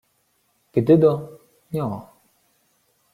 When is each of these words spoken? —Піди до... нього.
—Піди 0.71 0.97
до... 0.97 1.39
нього. 1.71 2.09